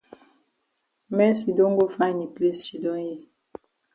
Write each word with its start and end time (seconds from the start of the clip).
Mercy 1.15 1.51
don 1.57 1.71
go 1.77 1.85
find 1.97 2.17
yi 2.21 2.27
place 2.35 2.61
shidon 2.67 2.99
yi. 3.07 3.15